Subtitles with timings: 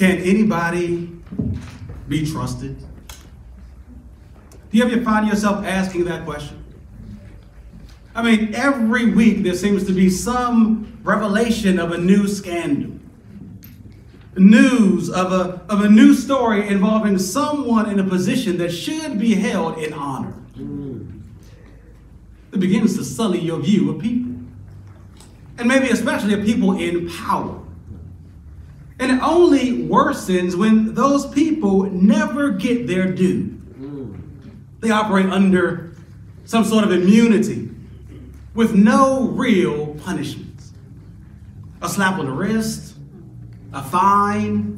[0.00, 1.12] Can anybody
[2.08, 2.78] be trusted?
[4.70, 6.64] Do you ever find yourself asking that question?
[8.14, 12.98] I mean, every week there seems to be some revelation of a new scandal,
[14.38, 19.34] news of a, of a new story involving someone in a position that should be
[19.34, 20.32] held in honor.
[22.54, 24.32] It begins to sully your view of people,
[25.58, 27.59] and maybe especially of people in power.
[29.00, 33.56] And it only worsens when those people never get their due.
[34.80, 35.94] They operate under
[36.44, 37.70] some sort of immunity
[38.54, 40.72] with no real punishments.
[41.80, 42.94] A slap on the wrist,
[43.72, 44.76] a fine,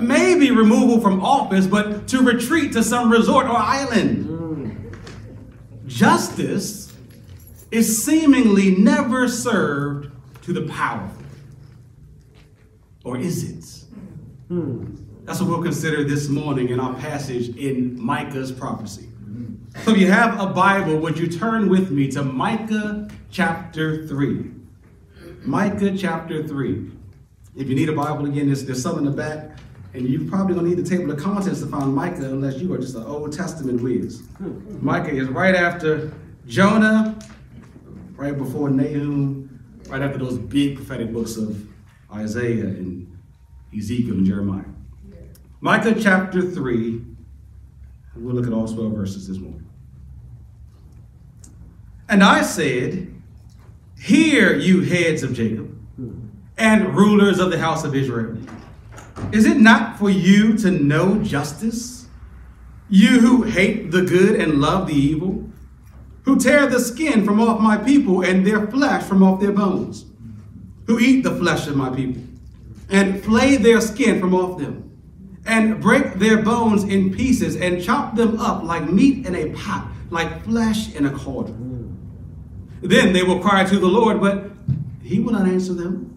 [0.00, 4.96] maybe removal from office, but to retreat to some resort or island.
[5.86, 6.90] Justice
[7.70, 10.10] is seemingly never served
[10.44, 11.21] to the powerful.
[13.04, 13.84] Or is it?
[14.48, 14.60] Hmm.
[14.60, 14.94] hmm.
[15.24, 19.04] That's what we'll consider this morning in our passage in Micah's prophecy.
[19.04, 19.54] Hmm.
[19.84, 24.50] So if you have a Bible, would you turn with me to Micah chapter 3?
[25.44, 26.90] Micah chapter 3.
[27.56, 29.58] If you need a Bible again, there's, there's some in the back,
[29.94, 32.72] and you're probably going to need the table of contents to find Micah unless you
[32.72, 34.22] are just an Old Testament whiz.
[34.38, 34.84] Hmm.
[34.84, 36.12] Micah is right after
[36.46, 37.18] Jonah,
[38.16, 41.71] right before Nahum, right after those big prophetic books of
[42.14, 43.18] Isaiah and
[43.76, 44.64] Ezekiel and Jeremiah.
[45.60, 47.00] Micah chapter 3,
[48.16, 49.66] we'll look at all 12 verses this morning.
[52.08, 53.08] And I said,
[53.98, 55.78] Hear, you heads of Jacob,
[56.58, 58.36] and rulers of the house of Israel.
[59.30, 62.08] Is it not for you to know justice?
[62.90, 65.48] You who hate the good and love the evil,
[66.24, 70.11] who tear the skin from off my people and their flesh from off their bones
[70.86, 72.22] who eat the flesh of my people,
[72.90, 74.90] and flay their skin from off them,
[75.46, 79.88] and break their bones in pieces, and chop them up like meat in a pot,
[80.10, 81.96] like flesh in a cauldron.
[82.80, 84.50] Then they will cry to the Lord, but
[85.02, 86.08] he will not answer them.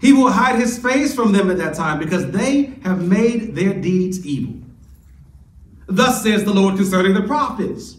[0.00, 3.74] He will hide his face from them at that time, because they have made their
[3.74, 4.54] deeds evil.
[5.86, 7.96] Thus says the Lord concerning the prophets,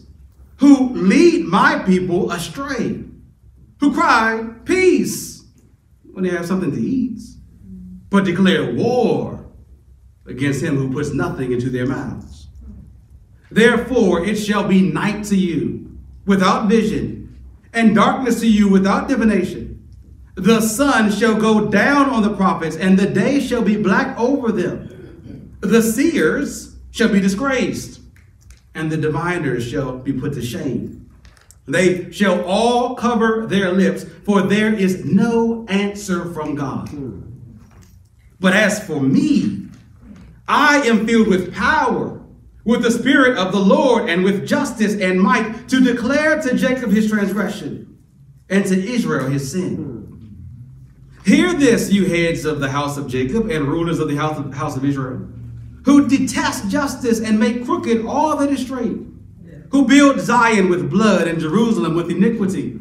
[0.56, 3.04] who lead my people astray,
[3.80, 5.33] who cry, Peace
[6.14, 7.20] when they have something to eat,
[8.08, 9.44] but declare war
[10.26, 12.46] against him who puts nothing into their mouths.
[13.50, 17.38] Therefore, it shall be night to you without vision,
[17.72, 19.88] and darkness to you without divination.
[20.36, 24.50] The sun shall go down on the prophets, and the day shall be black over
[24.50, 25.56] them.
[25.60, 28.00] The seers shall be disgraced,
[28.74, 31.03] and the diviners shall be put to shame.
[31.66, 36.90] They shall all cover their lips, for there is no answer from God.
[38.38, 39.68] But as for me,
[40.46, 42.20] I am filled with power,
[42.64, 46.90] with the Spirit of the Lord, and with justice and might, to declare to Jacob
[46.90, 47.98] his transgression,
[48.50, 49.92] and to Israel his sin.
[51.24, 54.84] Hear this, you heads of the house of Jacob, and rulers of the house of,
[54.84, 55.26] Israel,
[55.86, 58.98] who detest justice and make crooked all that is straight
[59.74, 62.78] who built Zion with blood and Jerusalem with iniquity.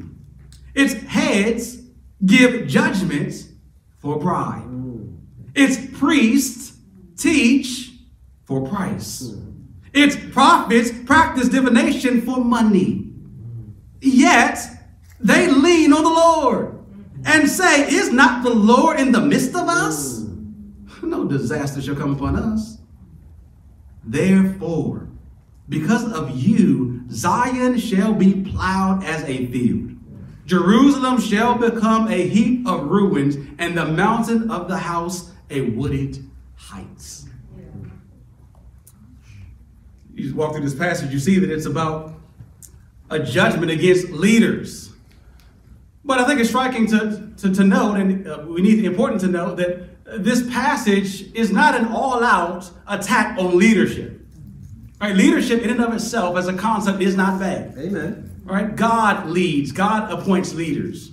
[0.76, 1.80] Its heads
[2.24, 3.48] give judgments
[3.98, 4.64] for pride.
[5.56, 6.78] Its priests
[7.18, 7.94] teach
[8.44, 9.36] for price.
[9.92, 13.12] Its prophets practice divination for money.
[14.00, 14.60] Yet
[15.20, 16.78] they lean on the Lord
[17.26, 20.28] and say, Is not the Lord in the midst of us?
[21.02, 22.78] No disaster shall come upon us.
[24.04, 25.03] Therefore,
[25.70, 29.92] because of you, Zion shall be plowed as a field.
[30.46, 36.30] Jerusalem shall become a heap of ruins, and the mountain of the house a wooded
[36.56, 37.28] heights.
[40.14, 42.14] You walk through this passage, you see that it's about
[43.10, 44.92] a judgment against leaders.
[46.06, 49.28] But I think it's striking to, to, to note, and uh, we need important to
[49.28, 49.94] note, that
[50.24, 54.23] this passage is not an all out attack on leadership.
[55.04, 55.18] Right?
[55.18, 57.78] Leadership in and of itself as a concept is not bad.
[57.78, 58.40] Amen.
[58.46, 58.74] Right?
[58.74, 61.12] God leads, God appoints leaders.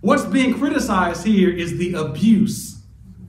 [0.00, 2.80] What's being criticized here is the abuse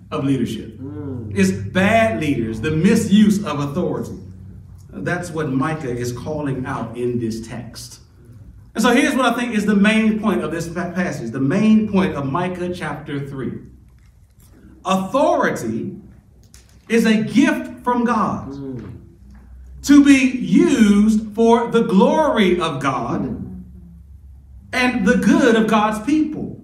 [0.09, 0.79] of leadership.
[0.79, 1.37] Mm.
[1.37, 4.17] It's bad leaders, the misuse of authority.
[4.89, 7.99] That's what Micah is calling out in this text.
[8.75, 11.91] And so here's what I think is the main point of this passage, the main
[11.91, 13.51] point of Micah chapter 3.
[14.85, 15.97] Authority
[16.87, 18.47] is a gift from God.
[18.49, 18.92] Mm
[19.83, 23.21] to be used for the glory of God
[24.71, 26.63] and the good of God's people.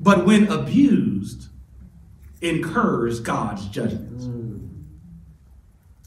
[0.00, 1.48] But when abused,
[2.40, 4.22] incurs God's judgment.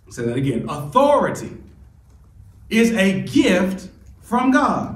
[0.10, 0.68] Say that again.
[0.70, 1.58] Authority
[2.70, 3.90] is a gift
[4.22, 4.96] from God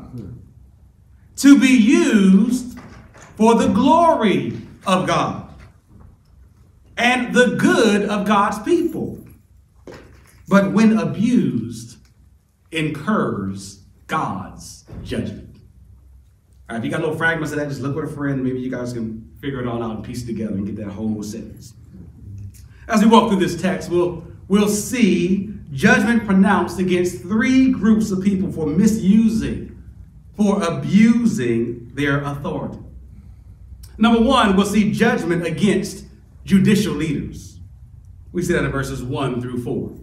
[1.38, 2.80] to be used
[3.36, 5.50] for the glory of God
[6.98, 9.13] and the good of God's people.
[10.48, 11.98] But when abused,
[12.72, 15.58] incurs God's judgment.
[16.70, 18.44] All right, if you got little fragments of that, just look with a friend.
[18.44, 20.92] Maybe you guys can figure it all out and piece it together and get that
[20.92, 21.74] whole sentence.
[22.88, 28.24] As we walk through this text, we'll, we'll see judgment pronounced against three groups of
[28.24, 29.82] people for misusing,
[30.36, 32.80] for abusing their authority.
[33.98, 36.06] Number one, we'll see judgment against
[36.46, 37.60] judicial leaders.
[38.32, 40.03] We see that in verses 1 through 4.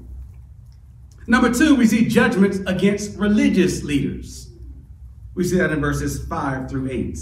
[1.31, 4.51] Number two, we see judgments against religious leaders.
[5.37, 7.19] We see that in verses 5 through 8.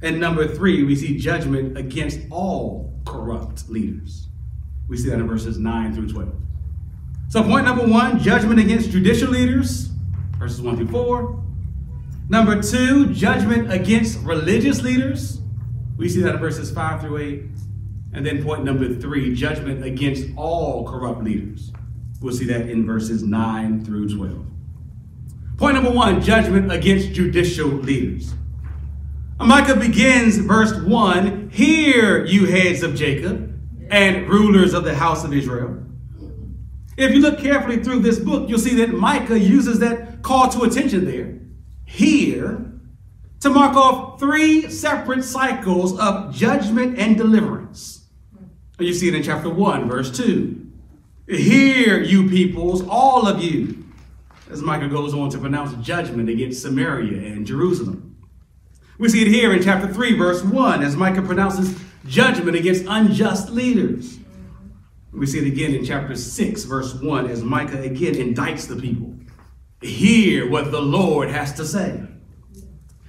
[0.00, 4.28] And number three, we see judgment against all corrupt leaders.
[4.88, 6.32] We see that in verses 9 through 12.
[7.28, 9.90] So, point number one judgment against judicial leaders,
[10.38, 11.44] verses 1 through 4.
[12.30, 15.42] Number two, judgment against religious leaders.
[15.98, 17.42] We see that in verses 5 through 8.
[18.14, 21.72] And then point number three, judgment against all corrupt leaders.
[22.20, 24.46] We'll see that in verses 9 through 12.
[25.58, 28.34] Point number one judgment against judicial leaders.
[29.38, 33.52] Micah begins verse 1 Hear, you heads of Jacob
[33.90, 35.82] and rulers of the house of Israel.
[36.96, 40.62] If you look carefully through this book, you'll see that Micah uses that call to
[40.62, 41.38] attention there,
[41.84, 42.72] hear,
[43.40, 48.06] to mark off three separate cycles of judgment and deliverance.
[48.78, 50.65] You see it in chapter 1, verse 2.
[51.28, 53.84] Hear, you peoples, all of you,
[54.50, 58.16] as Micah goes on to pronounce judgment against Samaria and Jerusalem.
[58.98, 63.50] We see it here in chapter 3, verse 1, as Micah pronounces judgment against unjust
[63.50, 64.18] leaders.
[65.12, 69.14] We see it again in chapter 6, verse 1, as Micah again indicts the people.
[69.80, 72.02] Hear what the Lord has to say.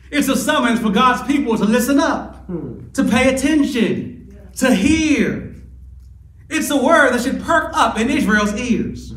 [0.10, 2.90] It's a summons for God's people to listen up, hmm.
[2.92, 5.47] to pay attention, to hear.
[6.50, 9.14] It's a word that should perk up in Israel's ears.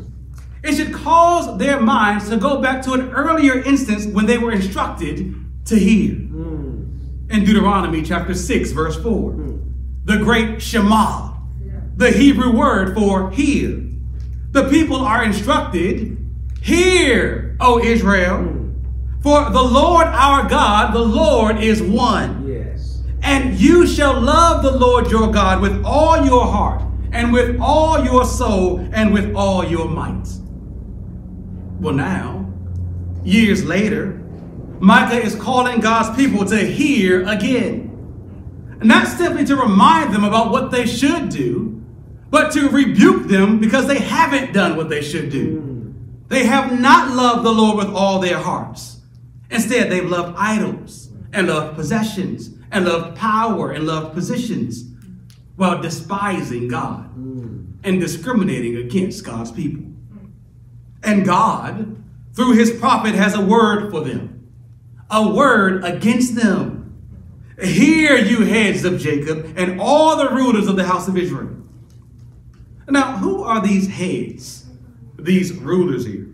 [0.63, 4.51] It should cause their minds to go back to an earlier instance when they were
[4.51, 5.33] instructed
[5.65, 6.13] to hear.
[6.13, 6.99] Hmm.
[7.29, 9.57] In Deuteronomy chapter 6, verse 4, hmm.
[10.05, 11.31] the great Shema,
[11.95, 13.81] the Hebrew word for hear.
[14.51, 16.17] The people are instructed,
[16.61, 19.21] Hear, O Israel, hmm.
[19.21, 22.47] for the Lord our God, the Lord is one.
[22.47, 23.01] Yes.
[23.23, 28.03] And you shall love the Lord your God with all your heart, and with all
[28.03, 30.27] your soul, and with all your might.
[31.79, 32.51] Well, now,
[33.23, 34.21] years later,
[34.79, 37.89] Micah is calling God's people to hear again.
[38.81, 41.83] Not simply to remind them about what they should do,
[42.29, 45.93] but to rebuke them because they haven't done what they should do.
[46.29, 49.01] They have not loved the Lord with all their hearts.
[49.49, 54.90] Instead, they've loved idols and loved possessions and loved power and loved positions
[55.61, 57.73] while despising God hmm.
[57.83, 59.85] and discriminating against God's people.
[61.03, 62.03] And God,
[62.33, 64.51] through his prophet, has a word for them,
[65.11, 66.97] a word against them.
[67.61, 71.55] Hear, you heads of Jacob, and all the rulers of the house of Israel.
[72.89, 74.65] Now, who are these heads,
[75.19, 76.25] these rulers here?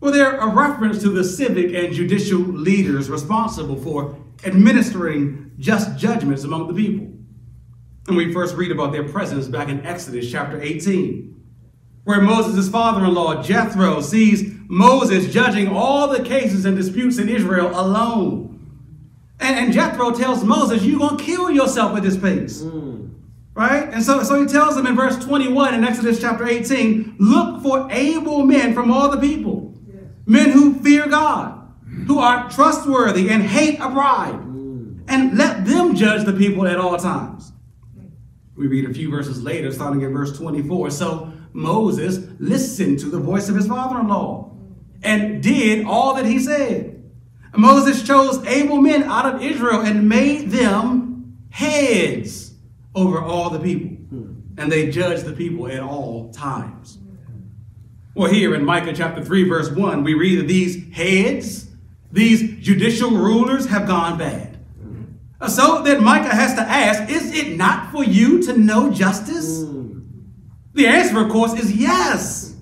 [0.00, 6.44] Well, they're a reference to the civic and judicial leaders responsible for administering just judgments
[6.44, 7.17] among the people.
[8.08, 11.44] And we first read about their presence back in Exodus chapter 18,
[12.04, 17.28] where Moses' father in law, Jethro, sees Moses judging all the cases and disputes in
[17.28, 18.46] Israel alone.
[19.40, 22.62] And, and Jethro tells Moses, You're going to kill yourself at this pace.
[22.62, 23.10] Mm.
[23.52, 23.92] Right?
[23.92, 27.88] And so, so he tells them in verse 21 in Exodus chapter 18 look for
[27.90, 29.74] able men from all the people,
[30.24, 31.60] men who fear God,
[32.06, 35.00] who are trustworthy and hate a bribe, mm.
[35.08, 37.37] and let them judge the people at all times.
[38.58, 40.90] We read a few verses later, starting at verse 24.
[40.90, 44.50] So Moses listened to the voice of his father in law
[45.02, 46.96] and did all that he said.
[47.56, 52.54] Moses chose able men out of Israel and made them heads
[52.94, 53.90] over all the people.
[53.90, 54.32] Hmm.
[54.56, 56.98] And they judged the people at all times.
[58.14, 61.68] Well, here in Micah chapter 3, verse 1, we read that these heads,
[62.10, 64.47] these judicial rulers, have gone bad.
[65.46, 69.62] So that Micah has to ask, is it not for you to know justice?
[69.62, 70.00] Hmm.
[70.74, 72.56] The answer, of course, is yes.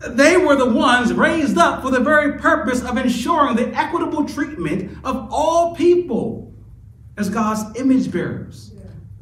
[0.00, 4.96] They were the ones raised up for the very purpose of ensuring the equitable treatment
[5.04, 6.54] of all people
[7.18, 8.72] as God's image bearers.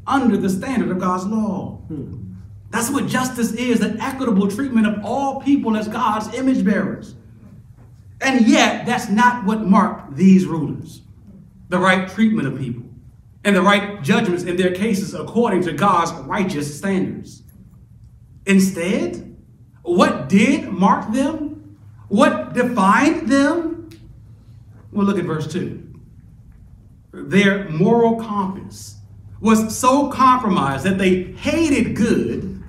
[0.06, 1.78] under the standard of God's law.
[1.88, 2.34] Hmm.
[2.70, 7.14] That's what justice is the equitable treatment of all people as God's image bearers.
[8.20, 11.00] And yet, that's not what marked these rulers
[11.68, 12.83] the right treatment of people
[13.44, 17.42] and the right judgments in their cases according to God's righteous standards.
[18.46, 19.36] Instead,
[19.82, 21.78] what did mark them?
[22.08, 23.90] What defined them?
[24.92, 25.82] Well, look at verse 2.
[27.12, 28.96] Their moral compass
[29.40, 32.62] was so compromised that they hated good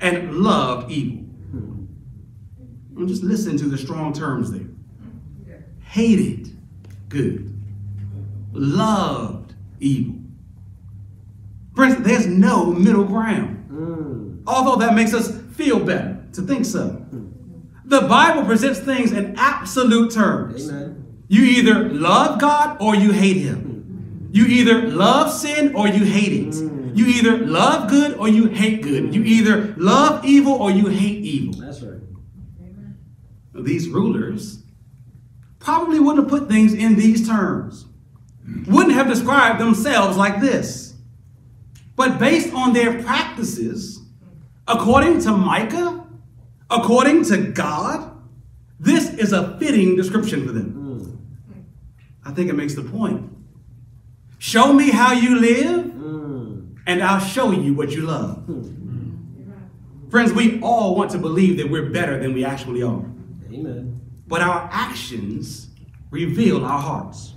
[0.00, 1.24] and loved evil.
[2.96, 4.68] And just listen to the strong terms there.
[5.80, 6.56] Hated
[7.08, 7.60] good,
[8.52, 10.19] loved evil.
[11.74, 13.68] Friends, there's no middle ground.
[13.70, 14.42] Mm.
[14.46, 17.04] Although that makes us feel better to think so.
[17.84, 20.68] The Bible presents things in absolute terms.
[20.68, 21.24] Amen.
[21.28, 24.28] You either love God or you hate Him.
[24.32, 26.54] You either love sin or you hate it.
[26.54, 26.96] Mm.
[26.96, 29.14] You either love good or you hate good.
[29.14, 31.60] You either love evil or you hate evil.
[31.60, 32.00] That's right.
[32.60, 32.98] Amen.
[33.54, 34.62] These rulers
[35.58, 37.86] probably wouldn't have put things in these terms,
[38.66, 40.89] wouldn't have described themselves like this.
[42.00, 44.00] But based on their practices,
[44.66, 46.06] according to Micah,
[46.70, 48.16] according to God,
[48.78, 50.72] this is a fitting description for them.
[50.72, 51.66] Mm.
[52.24, 53.30] I think it makes the point.
[54.38, 56.78] Show me how you live, mm.
[56.86, 58.46] and I'll show you what you love.
[58.48, 60.10] Mm.
[60.10, 63.04] Friends, we all want to believe that we're better than we actually are.
[63.52, 64.00] Amen.
[64.26, 65.68] But our actions
[66.10, 67.34] reveal our hearts.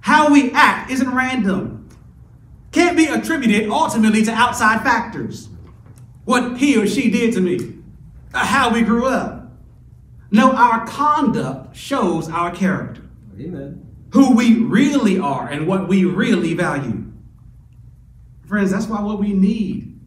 [0.00, 1.81] How we act isn't random
[2.72, 5.48] can't be attributed ultimately to outside factors.
[6.24, 7.78] What he or she did to me,
[8.32, 9.52] uh, how we grew up.
[10.30, 13.02] No, our conduct shows our character.
[13.38, 13.86] Amen.
[14.12, 17.04] Who we really are and what we really value.
[18.46, 20.00] Friends, that's why what we need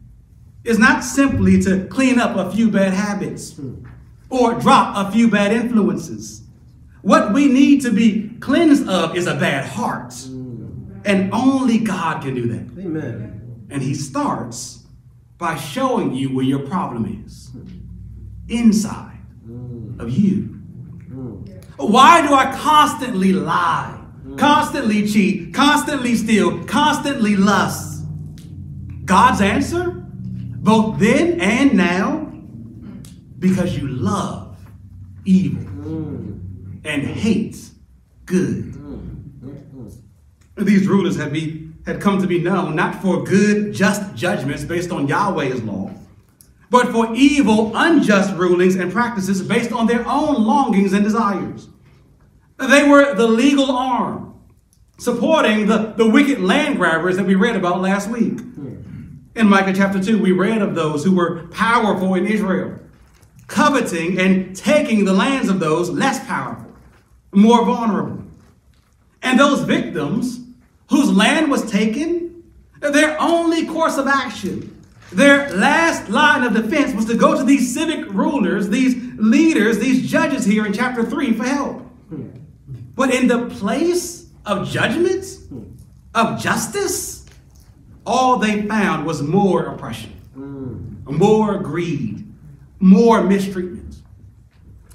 [0.64, 3.60] is not simply to clean up a few bad habits
[4.28, 6.42] or drop a few bad influences.
[7.02, 10.12] What we need to be cleansed of is a bad heart.
[11.06, 12.82] And only God can do that.
[12.82, 13.66] Amen.
[13.70, 14.84] And he starts
[15.38, 17.50] by showing you where your problem is
[18.48, 20.00] inside mm.
[20.00, 20.60] of you.
[21.08, 21.64] Mm.
[21.76, 23.96] Why do I constantly lie,
[24.26, 24.36] mm.
[24.36, 28.04] constantly cheat, constantly steal, constantly lust?
[29.04, 32.32] God's answer, both then and now,
[33.38, 34.58] because you love
[35.24, 36.80] evil mm.
[36.84, 37.56] and hate
[38.24, 38.75] good.
[40.56, 44.90] These rulers had, be, had come to be known not for good, just judgments based
[44.90, 45.90] on Yahweh's law,
[46.70, 51.68] but for evil, unjust rulings and practices based on their own longings and desires.
[52.58, 54.26] They were the legal arm
[54.98, 58.40] supporting the, the wicked land grabbers that we read about last week.
[58.40, 58.76] Hmm.
[59.34, 62.78] In Micah chapter 2, we read of those who were powerful in Israel,
[63.46, 66.72] coveting and taking the lands of those less powerful,
[67.32, 68.24] more vulnerable.
[69.22, 70.45] And those victims
[70.88, 72.42] whose land was taken,
[72.80, 74.72] their only course of action,
[75.12, 80.08] their last line of defense was to go to these civic rulers, these leaders, these
[80.08, 81.82] judges here in chapter 3 for help.
[82.94, 85.24] But in the place of judgment,
[86.14, 87.26] of justice,
[88.04, 90.12] all they found was more oppression,
[91.04, 92.32] more greed,
[92.78, 93.96] more mistreatment.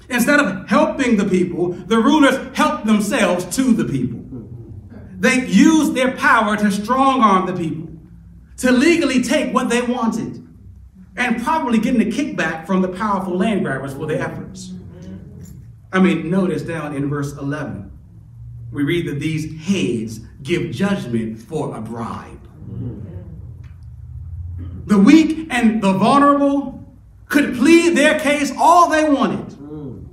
[0.08, 4.21] Instead of helping the people, the rulers helped themselves to the people.
[5.22, 7.88] They used their power to strong arm the people,
[8.56, 10.44] to legally take what they wanted,
[11.16, 14.72] and probably getting a kickback from the powerful land grabbers for their efforts.
[15.92, 17.88] I mean, notice down in verse 11,
[18.72, 22.40] we read that these heads give judgment for a bribe.
[24.86, 26.84] The weak and the vulnerable
[27.28, 29.56] could plead their case all they wanted.
[29.56, 30.04] Mm.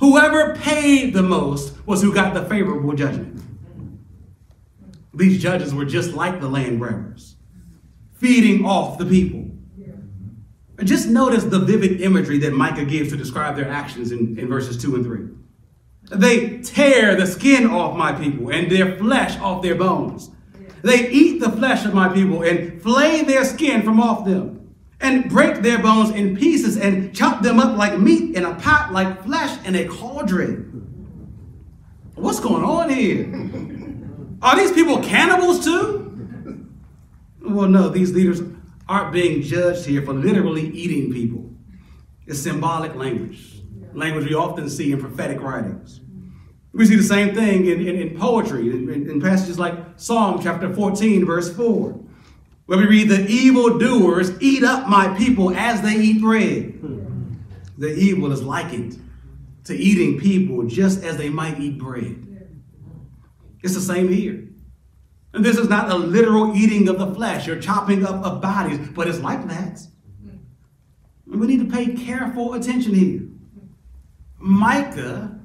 [0.00, 3.37] Whoever paid the most was who got the favorable judgment.
[5.18, 7.34] These judges were just like the land grabbers,
[8.14, 9.50] feeding off the people.
[10.84, 14.80] Just notice the vivid imagery that Micah gives to describe their actions in, in verses
[14.80, 16.18] 2 and 3.
[16.20, 20.30] They tear the skin off my people and their flesh off their bones.
[20.82, 25.28] They eat the flesh of my people and flay their skin from off them and
[25.28, 29.24] break their bones in pieces and chop them up like meat in a pot, like
[29.24, 31.34] flesh in a cauldron.
[32.14, 33.77] What's going on here?
[34.40, 36.68] Are these people cannibals too?
[37.40, 38.42] Well, no, these leaders
[38.88, 41.50] aren't being judged here for literally eating people.
[42.26, 43.62] It's symbolic language,
[43.94, 46.00] language we often see in prophetic writings.
[46.72, 50.72] We see the same thing in, in, in poetry, in, in, passages like Psalm chapter
[50.72, 51.98] 14, verse 4.
[52.66, 56.74] where we read, The evildoers eat up my people as they eat bread.
[57.78, 59.02] The evil is likened
[59.64, 62.27] to eating people just as they might eat bread.
[63.62, 64.48] It's the same here.
[65.34, 68.78] And this is not a literal eating of the flesh or chopping up of bodies,
[68.94, 69.80] but it's like that.
[71.26, 73.20] We need to pay careful attention here.
[74.38, 75.38] Micah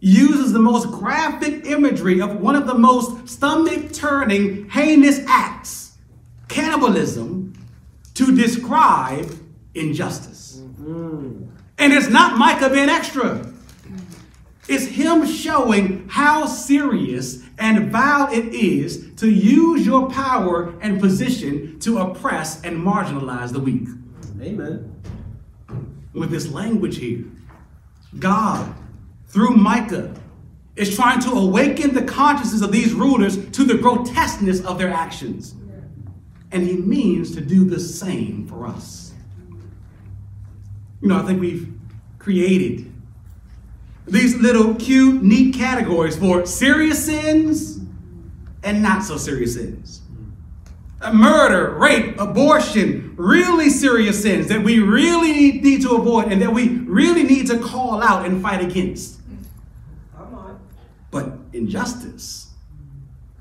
[0.00, 5.96] uses the most graphic imagery of one of the most stomach turning, heinous acts,
[6.48, 7.54] cannibalism,
[8.14, 9.34] to describe
[9.74, 10.60] injustice.
[10.60, 11.44] Mm-hmm.
[11.78, 13.47] And it's not Micah being extra.
[14.68, 21.78] It's him showing how serious and vile it is to use your power and position
[21.80, 23.88] to oppress and marginalize the weak.
[24.40, 24.94] Amen.
[26.12, 27.24] With this language here,
[28.18, 28.74] God,
[29.26, 30.14] through Micah,
[30.76, 35.54] is trying to awaken the consciences of these rulers to the grotesqueness of their actions.
[36.52, 39.12] And he means to do the same for us.
[41.00, 41.72] You know, I think we've
[42.18, 42.92] created
[44.10, 47.80] these little cute, neat categories for serious sins
[48.62, 50.02] and not so serious sins.
[51.12, 56.52] Murder, rape, abortion, really serious sins that we really need, need to avoid and that
[56.52, 59.20] we really need to call out and fight against.
[61.10, 62.52] But injustice,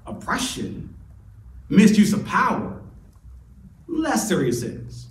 [0.05, 0.93] oppression,
[1.69, 2.81] misuse of power,
[3.87, 5.07] less serious sins.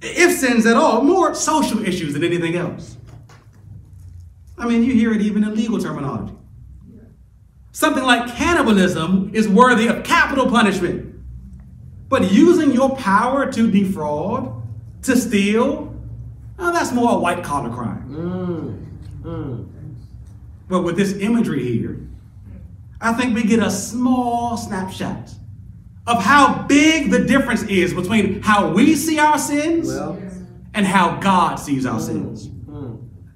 [0.00, 2.96] If sins at all, more social issues than anything else.
[4.62, 6.34] I mean, you hear it even in legal terminology.
[7.72, 11.16] Something like cannibalism is worthy of capital punishment.
[12.08, 14.62] But using your power to defraud,
[15.02, 16.00] to steal,
[16.60, 18.86] oh, that's more a white collar crime.
[19.24, 19.28] Mm.
[19.28, 19.68] Mm.
[20.68, 21.98] But with this imagery here,
[23.00, 25.34] I think we get a small snapshot
[26.06, 30.22] of how big the difference is between how we see our sins Well,
[30.72, 32.48] and how God sees our sins.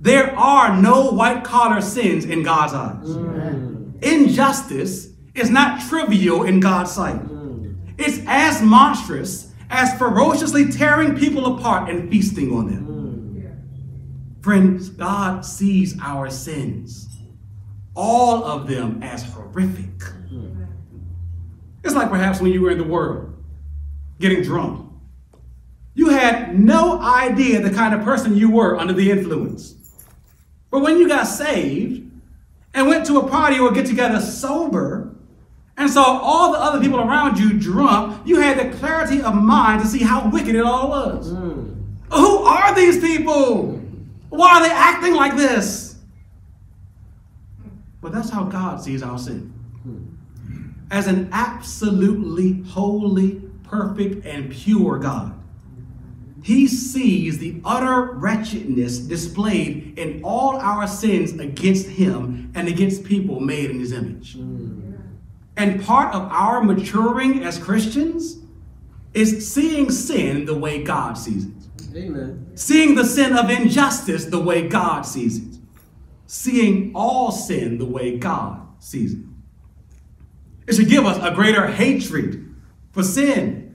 [0.06, 0.12] Mm.
[0.12, 3.08] There are no white collar sins in God's eyes.
[3.08, 4.02] Mm.
[4.02, 7.16] Injustice is not trivial in God's sight.
[7.16, 7.76] Mm.
[7.98, 12.86] It's as monstrous as ferociously tearing people apart and feasting on them.
[12.86, 14.42] Mm.
[14.44, 17.08] Friends, God sees our sins,
[17.94, 19.90] all of them as horrific.
[21.86, 23.32] It's like perhaps when you were in the world
[24.18, 24.90] getting drunk.
[25.94, 29.76] You had no idea the kind of person you were under the influence.
[30.76, 32.06] But when you got saved
[32.74, 35.10] and went to a party or get together sober
[35.78, 39.80] and saw all the other people around you drunk, you had the clarity of mind
[39.80, 41.32] to see how wicked it all was.
[41.32, 41.82] Mm.
[42.12, 43.80] Who are these people?
[44.28, 45.96] Why are they acting like this?
[48.02, 49.54] But that's how God sees our sin.
[50.90, 55.32] As an absolutely holy, perfect, and pure God.
[56.46, 63.40] He sees the utter wretchedness displayed in all our sins against Him and against people
[63.40, 64.36] made in His image.
[64.36, 64.96] Mm.
[65.56, 68.38] And part of our maturing as Christians
[69.12, 72.52] is seeing sin the way God sees it Amen.
[72.54, 75.58] seeing the sin of injustice the way God sees it,
[76.28, 79.24] seeing all sin the way God sees it.
[80.68, 82.54] It should give us a greater hatred
[82.92, 83.65] for sin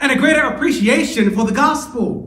[0.00, 2.26] and a greater appreciation for the gospel.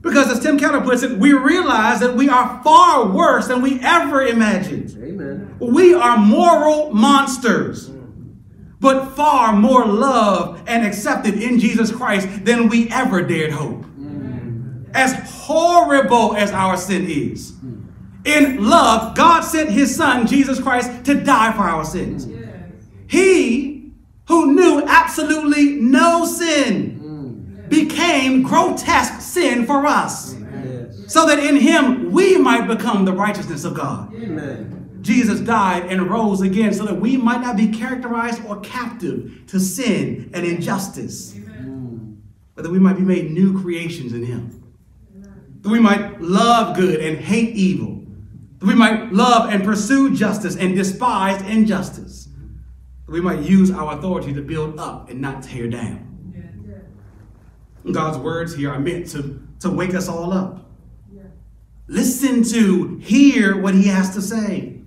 [0.00, 3.80] Because, as Tim Keller puts it, we realize that we are far worse than we
[3.80, 4.96] ever imagined.
[5.02, 5.56] Amen.
[5.58, 7.90] We are moral monsters,
[8.78, 13.84] but far more loved and accepted in Jesus Christ than we ever dared hope.
[14.94, 17.52] As horrible as our sin is,
[18.24, 22.26] in love, God sent his son, Jesus Christ, to die for our sins.
[23.08, 23.75] He,
[24.28, 31.04] who knew absolutely no sin, became grotesque sin for us, Yes.
[31.12, 34.14] so that in him we might become the righteousness of God.
[34.14, 34.98] Amen.
[35.02, 39.58] Jesus died and rose again so that we might not be characterized or captive to
[39.60, 42.16] sin and injustice, Mm.
[42.54, 44.50] but that we might be made new creations in Him.
[45.62, 48.02] That we might love good and hate evil.
[48.60, 52.25] That we might love and pursue justice and despise injustice.
[53.06, 56.02] We might use our authority to build up and not tear down.
[57.92, 60.68] God's words here are meant to, to wake us all up.
[61.88, 64.80] Listen to, hear what He has to say.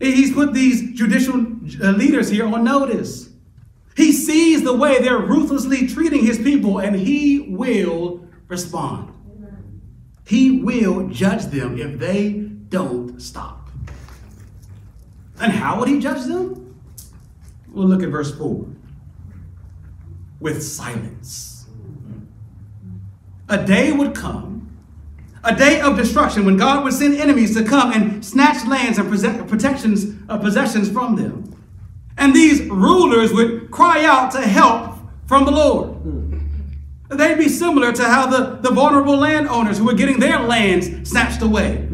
[0.00, 1.46] He's put these judicial
[1.80, 3.30] uh, leaders here on notice.
[3.96, 9.12] He sees the way they're ruthlessly treating his people and he will respond.
[10.26, 13.68] He will judge them if they don't stop.
[15.40, 16.61] And how would he judge them?
[17.72, 18.66] We'll look at verse 4.
[20.40, 21.66] with silence.
[23.48, 24.76] A day would come,
[25.44, 29.08] a day of destruction, when God would send enemies to come and snatch lands and
[29.48, 31.54] protections, uh, possessions from them.
[32.18, 35.96] And these rulers would cry out to help from the Lord.
[37.08, 41.42] They'd be similar to how the, the vulnerable landowners who were getting their lands snatched
[41.42, 41.88] away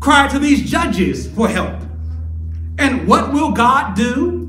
[0.00, 1.80] cried to these judges for help.
[2.78, 4.41] And what will God do?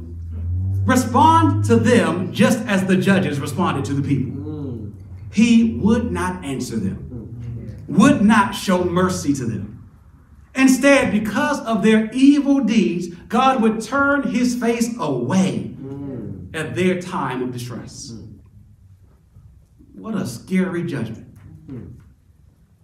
[0.85, 4.91] Respond to them just as the judges responded to the people.
[5.31, 9.89] He would not answer them, would not show mercy to them.
[10.55, 15.73] Instead, because of their evil deeds, God would turn his face away
[16.53, 18.13] at their time of distress.
[19.93, 21.27] What a scary judgment.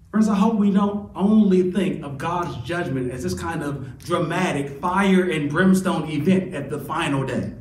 [0.10, 4.80] Friends, I hope we don't only think of God's judgment as this kind of dramatic
[4.80, 7.54] fire and brimstone event at the final day.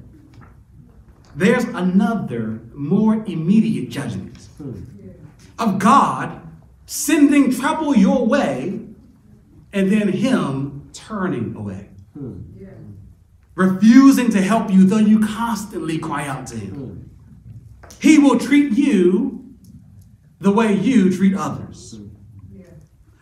[1.39, 4.83] There's another, more immediate judgment hmm.
[5.57, 6.41] of God
[6.87, 8.81] sending trouble your way
[9.73, 11.91] and then Him turning away.
[12.19, 12.41] Hmm.
[13.55, 16.75] Refusing to help you, though you constantly cry out to Him.
[16.75, 17.87] Hmm.
[18.01, 19.55] He will treat you
[20.41, 22.01] the way you treat others.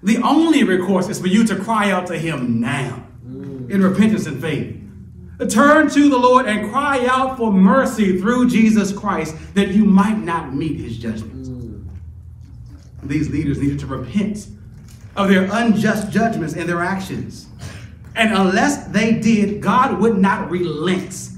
[0.03, 3.07] The only recourse is for you to cry out to Him now
[3.69, 4.76] in repentance and faith.
[5.51, 10.19] Turn to the Lord and cry out for mercy through Jesus Christ that you might
[10.19, 11.37] not meet His judgment.
[13.03, 14.49] These leaders needed to repent
[15.15, 17.47] of their unjust judgments and their actions.
[18.15, 21.29] And unless they did, God would not relent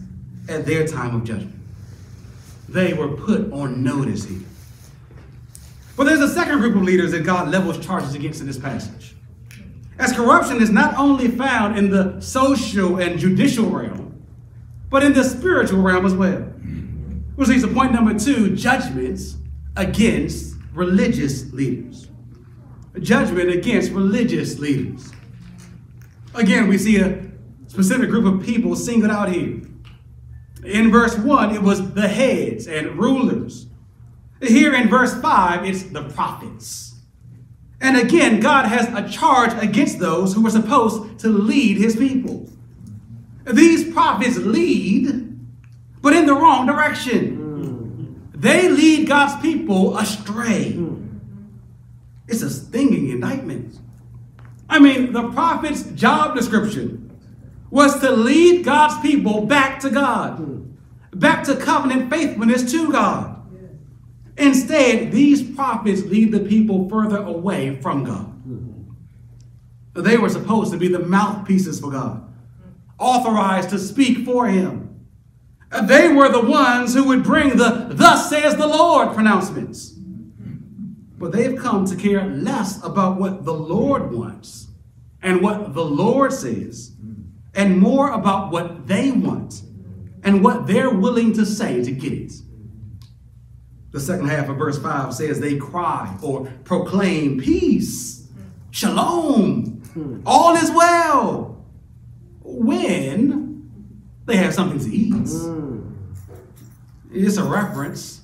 [0.49, 1.57] at their time of judgment.
[2.69, 4.39] They were put on notice here.
[5.97, 9.17] But there's a second group of leaders that God levels charges against in this passage.
[9.99, 14.25] As corruption is not only found in the social and judicial realm,
[14.91, 16.41] but in the spiritual realm as well.
[17.35, 19.37] Which leads to point number two judgments
[19.77, 22.09] against religious leaders.
[23.01, 25.13] Judgment against religious leaders.
[26.35, 27.29] Again, we see a
[27.67, 29.61] specific group of people singled out here.
[30.65, 33.67] In verse 1, it was the heads and rulers.
[34.41, 36.88] Here in verse 5, it's the prophets.
[37.81, 42.49] And again, God has a charge against those who were supposed to lead his people.
[43.45, 45.39] These prophets lead,
[46.03, 48.31] but in the wrong direction.
[48.35, 50.79] They lead God's people astray.
[52.29, 53.79] It's a stinging indictment.
[54.69, 57.11] I mean, the prophet's job description
[57.71, 60.69] was to lead God's people back to God,
[61.13, 63.38] back to covenant faithfulness to God.
[64.39, 68.27] Instead, these prophets lead the people further away from God.
[68.49, 70.03] Mm-hmm.
[70.03, 72.33] They were supposed to be the mouthpieces for God,
[72.99, 75.07] authorized to speak for Him.
[75.83, 79.95] They were the ones who would bring the Thus says the Lord pronouncements.
[81.19, 84.69] But they've come to care less about what the Lord wants
[85.21, 86.93] and what the Lord says,
[87.55, 89.63] and more about what they want
[90.23, 92.33] and what they're willing to say to get it.
[93.91, 98.29] The second half of verse 5 says they cry or proclaim peace,
[98.71, 100.21] shalom, hmm.
[100.27, 101.65] all is well,
[102.43, 103.71] when
[104.27, 105.15] they have something to eat.
[105.15, 105.95] Hmm.
[107.11, 108.21] It's a reference,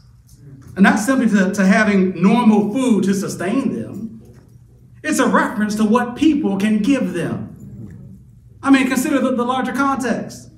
[0.77, 4.23] and not simply to, to having normal food to sustain them,
[5.03, 8.19] it's a reference to what people can give them.
[8.63, 10.51] I mean, consider the, the larger context.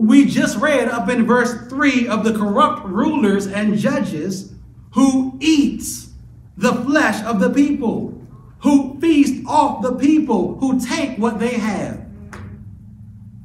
[0.00, 4.52] We just read up in verse 3 of the corrupt rulers and judges
[4.92, 6.10] who eats
[6.56, 8.20] the flesh of the people,
[8.60, 12.06] who feast off the people, who take what they have.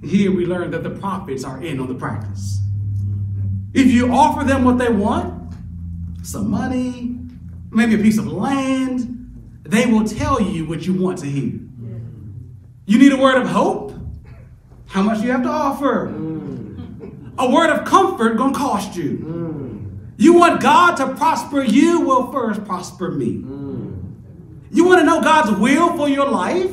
[0.04, 2.60] Here we learn that the prophets are in on the practice.
[3.74, 5.54] If you offer them what they want,
[6.24, 7.18] some money,
[7.72, 9.10] maybe a piece of land,
[9.64, 11.60] they will tell you what you want to hear.
[12.86, 13.94] You need a word of hope?
[14.94, 16.10] How much do you have to offer?
[16.10, 17.34] Mm.
[17.40, 19.18] A word of comfort gonna cost you.
[19.26, 20.12] Mm.
[20.18, 22.02] You want God to prosper you?
[22.02, 23.38] will first prosper me.
[23.38, 24.14] Mm.
[24.70, 26.72] You want to know God's will for your life?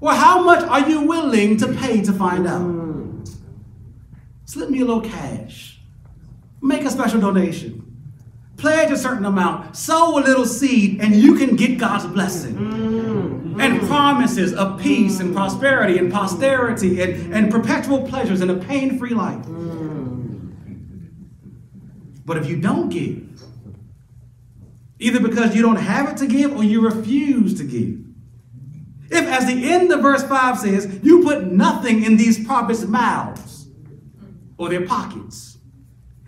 [0.00, 3.28] Well, how much are you willing to pay to find out?
[4.46, 5.78] Slip me a little cash.
[6.62, 7.82] Make a special donation.
[8.56, 9.76] Pledge a certain amount.
[9.76, 12.56] Sow a little seed, and you can get God's blessing.
[13.58, 18.98] And promises of peace and prosperity and posterity and, and perpetual pleasures and a pain
[18.98, 19.44] free life.
[22.24, 23.22] But if you don't give,
[24.98, 28.06] either because you don't have it to give or you refuse to give,
[29.08, 33.68] if, as the end of verse 5 says, you put nothing in these prophets' mouths
[34.58, 35.56] or their pockets,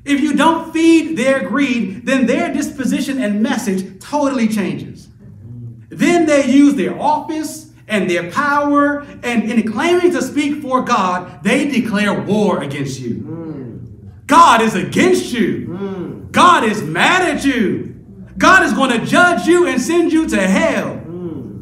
[0.05, 5.08] If you don't feed their greed, then their disposition and message totally changes.
[5.89, 11.43] Then they use their office and their power, and in claiming to speak for God,
[11.43, 13.15] they declare war against you.
[13.15, 13.79] Hmm.
[14.27, 15.67] God is against you.
[15.67, 16.31] Hmm.
[16.31, 17.95] God is mad at you.
[18.37, 20.97] God is going to judge you and send you to hell.
[20.97, 21.61] Hmm.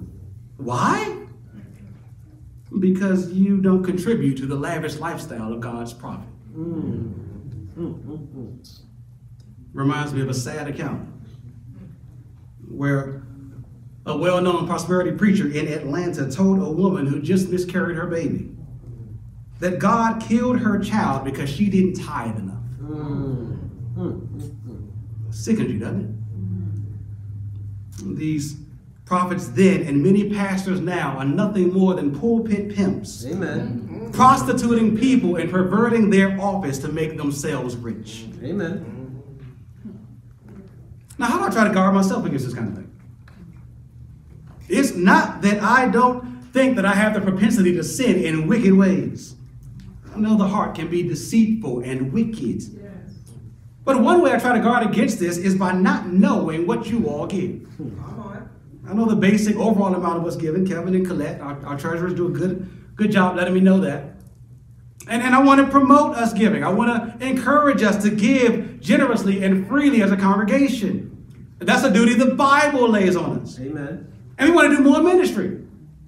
[0.57, 1.17] Why?
[2.81, 6.29] Because you don't contribute to the lavish lifestyle of God's prophet.
[9.73, 11.09] Reminds me of a sad account
[12.69, 13.23] where
[14.07, 18.51] a well known prosperity preacher in Atlanta told a woman who just miscarried her baby
[19.59, 22.53] that God killed her child because she didn't tithe enough.
[25.31, 28.16] Sickens you, doesn't it?
[28.16, 28.57] These
[29.05, 34.11] prophets then and many pastors now are nothing more than pulpit pimps, Amen.
[34.12, 38.27] prostituting people and perverting their office to make themselves rich.
[38.42, 38.92] Amen.
[41.19, 42.86] Now, how do I try to guard myself against this kind of thing?
[44.68, 48.72] It's not that I don't think that I have the propensity to sin in wicked
[48.72, 49.35] ways.
[50.14, 52.62] I know the heart can be deceitful and wicked.
[53.85, 57.09] But one way I try to guard against this is by not knowing what you
[57.09, 57.68] all give.
[58.88, 60.66] I know the basic overall amount of what's given.
[60.66, 64.14] Kevin and Colette, our, our treasurers, do a good, good job letting me know that.
[65.09, 66.64] And, and I want to promote us giving.
[66.64, 71.12] I want to encourage us to give generously and freely as a congregation.
[71.59, 73.59] That's a duty the Bible lays on us.
[73.61, 74.12] Amen.
[74.38, 75.62] And we want to do more ministry.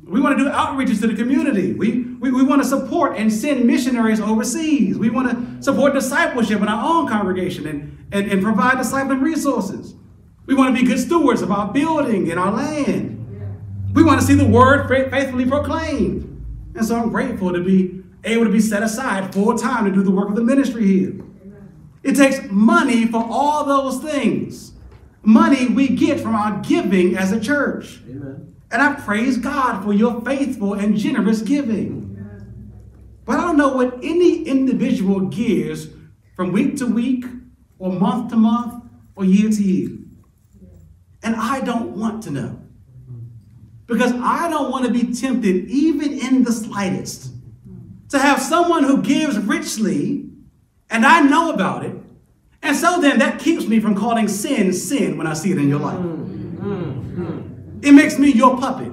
[0.05, 1.75] We want to do outreaches to the community.
[1.75, 4.97] We, we, we want to support and send missionaries overseas.
[4.97, 9.95] We want to support discipleship in our own congregation and, and, and provide discipling resources.
[10.47, 13.17] We want to be good stewards of our building and our land.
[13.95, 16.25] We want to see the word faithfully proclaimed.
[16.75, 20.03] And so I'm grateful to be able to be set aside full time to do
[20.03, 21.15] the work of the ministry here.
[22.03, 24.73] It takes money for all those things.
[25.23, 28.01] Money we get from our giving as a church.
[28.09, 28.55] Amen.
[28.71, 32.07] And I praise God for your faithful and generous giving.
[33.25, 35.89] But I don't know what any individual gives
[36.35, 37.25] from week to week,
[37.79, 38.85] or month to month,
[39.17, 39.99] or year to year.
[41.23, 42.61] And I don't want to know.
[43.87, 47.33] Because I don't want to be tempted, even in the slightest,
[48.11, 50.31] to have someone who gives richly,
[50.89, 51.97] and I know about it.
[52.63, 55.69] And so then that keeps me from calling sin sin when I see it in
[55.69, 55.99] your life.
[57.83, 58.93] It makes me your puppet,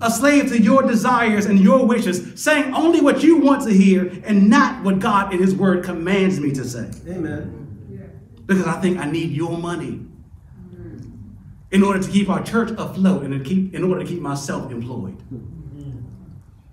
[0.00, 4.10] a slave to your desires and your wishes, saying only what you want to hear
[4.24, 6.90] and not what God in His Word commands me to say.
[7.08, 7.58] Amen.
[8.46, 10.00] Because I think I need your money
[11.70, 14.70] in order to keep our church afloat and to keep, in order to keep myself
[14.70, 15.16] employed.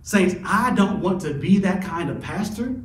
[0.01, 2.75] Saints, I don't want to be that kind of pastor,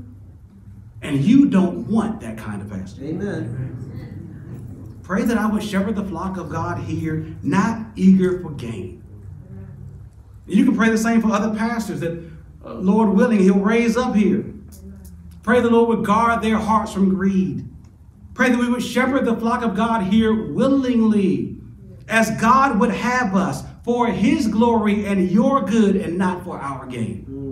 [1.05, 3.05] and you don't want that kind of pastor.
[3.05, 5.01] Amen.
[5.03, 9.05] Pray that I would shepherd the flock of God here, not eager for gain.
[10.47, 12.19] You can pray the same for other pastors that,
[12.65, 14.47] uh, Lord willing, He'll raise up here.
[15.43, 17.69] Pray the Lord would guard their hearts from greed.
[18.33, 21.59] Pray that we would shepherd the flock of God here willingly,
[22.09, 26.87] as God would have us for His glory and your good and not for our
[26.87, 27.44] gain.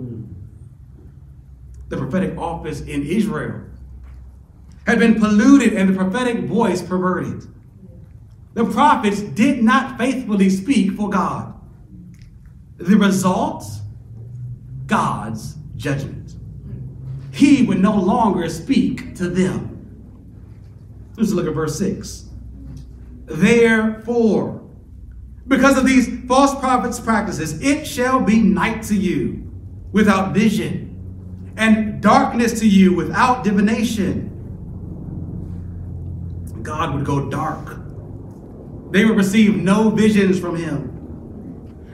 [1.93, 3.61] The prophetic office in Israel
[4.87, 7.47] had been polluted and the prophetic voice perverted.
[8.55, 11.53] The prophets did not faithfully speak for God.
[12.77, 13.63] The result
[14.87, 16.33] God's judgment.
[17.31, 19.69] He would no longer speak to them.
[21.15, 22.27] Let's look at verse 6.
[23.25, 24.67] Therefore,
[25.47, 29.47] because of these false prophets' practices, it shall be night to you
[29.91, 30.82] without vision,
[31.57, 34.29] and darkness to you without divination.
[36.61, 37.77] God would go dark.
[38.91, 40.89] They would receive no visions from him.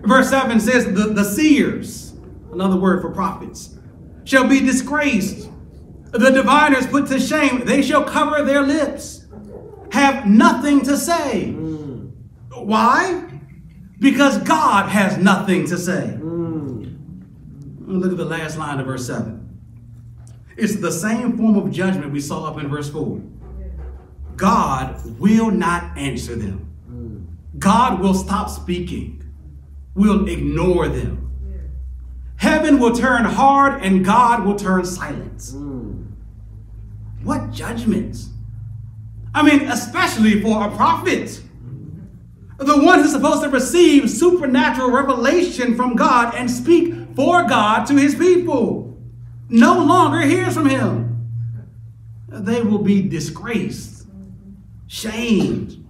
[0.03, 2.13] Verse 7 says, The, the seers,
[2.51, 3.77] another word for prophets,
[4.23, 5.49] shall be disgraced.
[6.11, 7.65] The diviners put to shame.
[7.65, 9.25] They shall cover their lips,
[9.91, 11.51] have nothing to say.
[11.51, 13.25] Why?
[13.99, 16.07] Because God has nothing to say.
[16.07, 16.83] Hmm.
[17.85, 19.38] Look at the last line of verse 7.
[20.59, 23.21] It's the same form of judgment we saw up in verse 4.
[24.35, 27.37] God will not answer them.
[27.57, 29.23] God will stop speaking,
[29.95, 31.31] will ignore them.
[32.35, 35.53] Heaven will turn hard and God will turn silent.
[37.23, 38.29] What judgments?
[39.33, 41.41] I mean, especially for a prophet.
[42.57, 47.95] The one who's supposed to receive supernatural revelation from God and speak for God to
[47.95, 48.88] his people
[49.49, 51.05] no longer hears from him.
[52.27, 54.05] they will be disgraced,
[54.87, 55.83] shamed.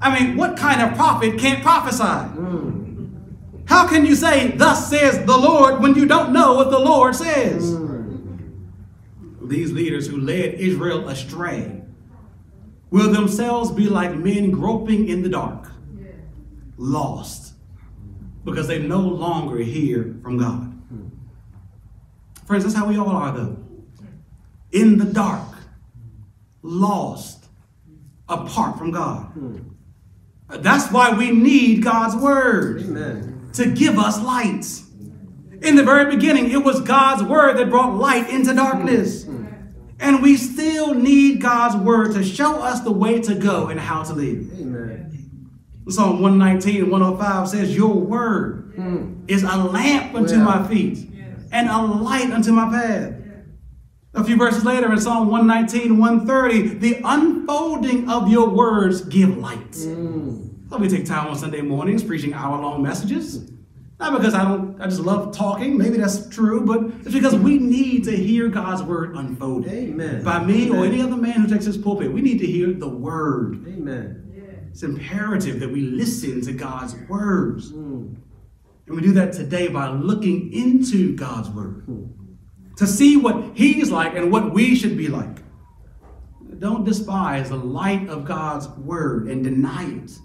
[0.00, 2.02] I mean, what kind of prophet can't prophesy?
[2.02, 3.10] Mm.
[3.64, 7.16] How can you say, Thus says the Lord, when you don't know what the Lord
[7.16, 7.72] says?
[7.72, 8.68] Mm.
[9.48, 11.82] These leaders who led Israel astray
[12.90, 15.70] will themselves be like men groping in the dark,
[16.76, 17.54] lost,
[18.44, 20.75] because they no longer hear from God.
[22.46, 23.56] Friends, that's how we all are, though.
[24.72, 25.48] In the dark,
[26.62, 27.46] lost,
[28.28, 29.32] apart from God.
[30.48, 33.50] That's why we need God's word Amen.
[33.54, 34.64] to give us light.
[35.62, 39.24] In the very beginning, it was God's word that brought light into darkness.
[39.98, 44.02] And we still need God's word to show us the way to go and how
[44.04, 44.52] to live.
[44.60, 45.40] Amen.
[45.88, 49.22] Psalm 119 and 105 says, Your word Mm.
[49.26, 50.44] is a lamp unto Well.
[50.44, 51.08] my feet
[51.56, 53.14] and a light unto my path.
[54.12, 59.72] A few verses later in Psalm 119, 130, the unfolding of your words give light.
[59.72, 60.70] Mm.
[60.70, 63.50] So we take time on Sunday mornings preaching hour-long messages.
[63.98, 65.78] Not because I don't, I just love talking.
[65.78, 70.22] Maybe that's true, but it's because we need to hear God's word unfolded Amen.
[70.22, 72.12] by me or any other man who takes his pulpit.
[72.12, 73.66] We need to hear the word.
[73.66, 74.22] Amen.
[74.70, 77.72] It's imperative that we listen to God's words.
[77.72, 78.16] Mm.
[78.86, 81.86] And we do that today by looking into God's word
[82.76, 85.42] to see what He's like and what we should be like.
[86.58, 90.18] Don't despise the light of God's word and deny it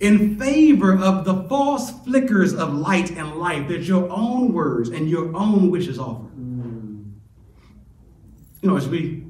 [0.00, 5.08] in favor of the false flickers of light and life that your own words and
[5.08, 6.28] your own wishes offer.
[8.60, 9.24] You know, as we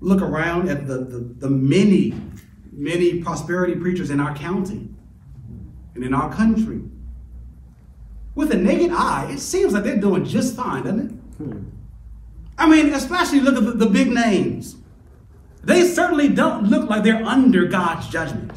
[0.00, 2.14] look around at the, the, the many,
[2.72, 4.88] many prosperity preachers in our county
[5.94, 6.82] and in our country,
[8.38, 11.10] with a naked eye, it seems like they're doing just fine, doesn't it?
[11.42, 11.58] Hmm.
[12.56, 14.76] I mean, especially look at the, the big names.
[15.64, 18.52] They certainly don't look like they're under God's judgment.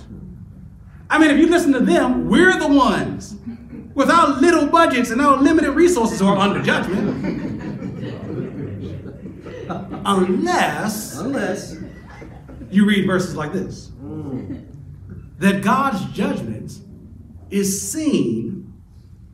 [1.09, 3.35] I mean, if you listen to them, we're the ones
[3.95, 7.07] with our little budgets and our limited resources who are under judgment.
[10.05, 11.77] Unless Unless.
[12.69, 14.63] you read verses like this Mm.
[15.39, 16.77] that God's judgment
[17.49, 18.60] is seen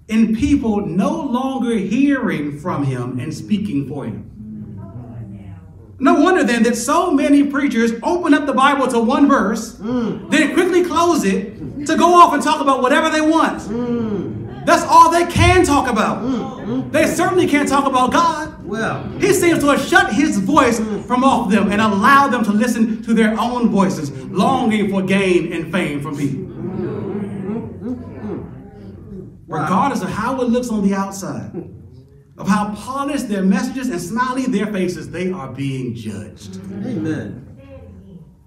[0.07, 4.23] in people no longer hearing from him and speaking for him.
[5.99, 10.29] No wonder then that so many preachers open up the Bible to one verse, Mm.
[10.29, 13.59] then quickly close it to go off and talk about whatever they want.
[13.63, 14.63] Mm.
[14.65, 16.21] That's all they can talk about.
[16.23, 16.91] Mm.
[16.91, 18.53] They certainly can't talk about God.
[18.63, 19.03] Well.
[19.19, 23.01] He seems to have shut his voice from off them and allowed them to listen
[23.03, 26.43] to their own voices, longing for gain and fame from people.
[29.47, 29.61] Wow.
[29.63, 31.51] Regardless of how it looks on the outside,
[32.37, 36.57] of how polished their messages and smiley their faces, they are being judged.
[36.85, 37.43] Amen.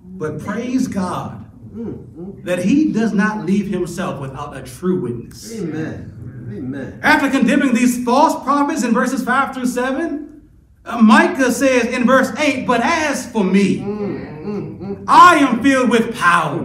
[0.05, 1.39] But praise God
[1.75, 1.95] Mm.
[2.17, 2.45] Mm.
[2.45, 5.57] that he does not leave himself without a true witness.
[5.57, 6.49] Amen.
[6.53, 6.99] Amen.
[7.01, 10.51] After condemning these false prophets in verses 5 through 7,
[10.85, 13.79] uh, Micah says in verse 8, But as for me.
[13.79, 15.05] Mm.
[15.07, 16.59] I am filled with power,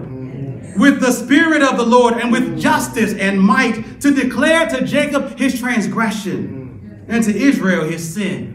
[0.76, 5.38] with the Spirit of the Lord, and with justice and might to declare to Jacob
[5.38, 8.54] his transgression and to Israel his sin.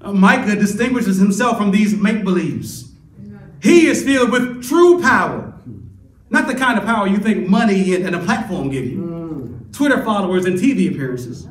[0.00, 0.04] Mm.
[0.04, 0.08] Mm.
[0.08, 2.92] Uh, Micah distinguishes himself from these make believes.
[3.62, 5.54] He is filled with true power,
[6.30, 8.98] not the kind of power you think money and and a platform give you.
[8.98, 9.72] Mm.
[9.72, 11.46] Twitter followers and TV appearances.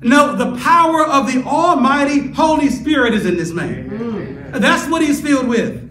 [0.00, 4.52] No, the power of the Almighty Holy Spirit is in this man.
[4.52, 5.87] That's what he's filled with.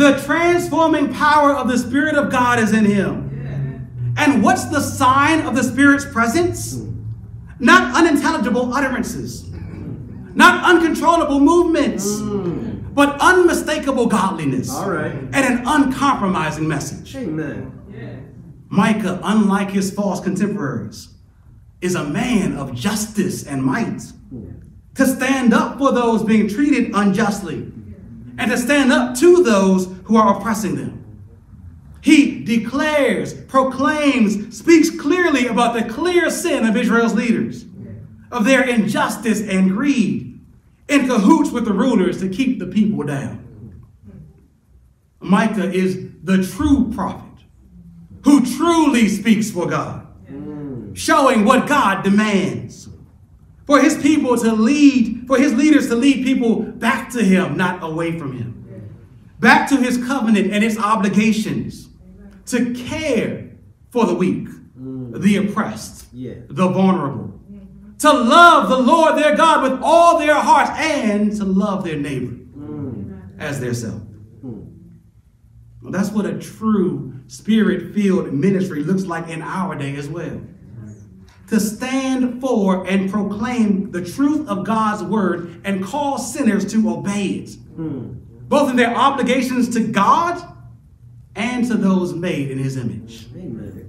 [0.00, 4.14] The transforming power of the Spirit of God is in him.
[4.16, 6.82] And what's the sign of the Spirit's presence?
[7.58, 9.50] Not unintelligible utterances,
[10.34, 12.94] not uncontrollable movements, Mm.
[12.94, 15.12] but unmistakable godliness All right.
[15.12, 17.14] and an uncompromising message.
[17.14, 17.70] Amen.
[18.70, 21.08] Micah, unlike his false contemporaries,
[21.82, 24.00] is a man of justice and might.
[24.94, 27.70] To stand up for those being treated unjustly
[28.40, 30.96] and to stand up to those who are oppressing them.
[32.00, 37.66] He declares, proclaims, speaks clearly about the clear sin of Israel's leaders,
[38.32, 40.40] of their injustice and greed,
[40.88, 43.46] in cahoots with the rulers to keep the people down.
[45.20, 47.26] Micah is the true prophet
[48.22, 50.96] who truly speaks for God, Mm.
[50.96, 52.88] showing what God demands
[53.66, 57.80] for his people to lead, for his leaders to lead people back to him, not
[57.84, 58.90] away from him,
[59.38, 61.88] back to his covenant and its obligations
[62.46, 63.48] to care
[63.90, 66.34] for the weak, the oppressed, Yeah.
[66.48, 67.40] the vulnerable,
[67.98, 72.34] to love the Lord their God with all their hearts and to love their neighbor.
[73.38, 74.02] as their self.
[74.44, 74.66] Mm.
[75.80, 80.42] Well, that's what a true spirit filled ministry looks like in our day as well.
[81.50, 87.26] To stand for and proclaim the truth of God's word and call sinners to obey
[87.26, 88.14] it, Mm.
[88.48, 90.40] both in their obligations to God
[91.34, 93.26] and to those made in his image.
[93.36, 93.88] Amen.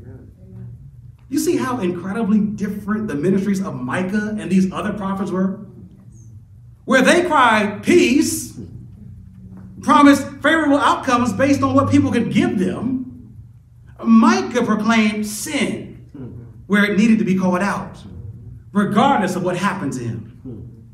[1.29, 5.59] You see how incredibly different the ministries of Micah and these other prophets were?
[6.85, 8.59] Where they cried peace,
[9.81, 13.35] promised favorable outcomes based on what people could give them,
[14.03, 15.90] Micah proclaimed sin
[16.71, 17.97] where it needed to be called out,
[18.71, 20.87] regardless of what happened to him.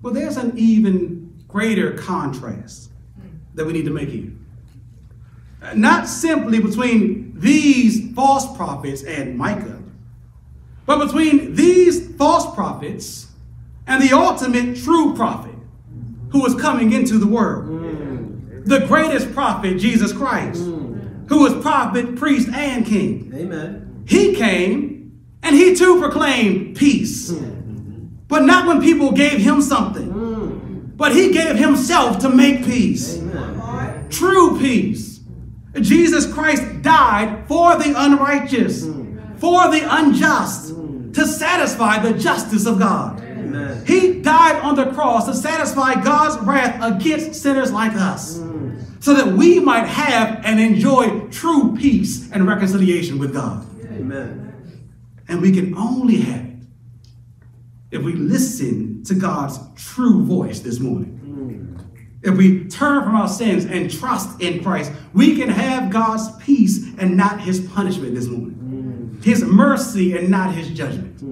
[0.00, 2.90] Well, there's an even greater contrast
[3.52, 4.32] that we need to make here.
[5.74, 9.82] Not simply between these false prophets and Micah,
[10.86, 13.26] but between these false prophets
[13.86, 15.56] and the ultimate true prophet
[16.30, 17.66] who was coming into the world.
[17.66, 18.64] Mm.
[18.64, 21.28] The greatest prophet, Jesus Christ, Mm.
[21.28, 23.30] who was prophet, priest, and king.
[23.34, 23.87] Amen.
[24.08, 27.30] He came and he too proclaimed peace,
[28.26, 33.22] but not when people gave him something, but he gave himself to make peace.
[34.08, 35.20] True peace.
[35.78, 38.86] Jesus Christ died for the unrighteous,
[39.36, 40.68] for the unjust,
[41.12, 43.20] to satisfy the justice of God.
[43.20, 43.84] Amen.
[43.86, 48.40] He died on the cross to satisfy God's wrath against sinners like us,
[49.00, 53.66] so that we might have and enjoy true peace and reconciliation with God.
[53.98, 54.82] Amen.
[55.28, 56.56] And we can only have it
[57.90, 61.14] if we listen to God's true voice this morning.
[62.22, 66.84] If we turn from our sins and trust in Christ, we can have God's peace
[66.98, 69.18] and not his punishment this morning.
[69.22, 71.22] His mercy and not his judgment.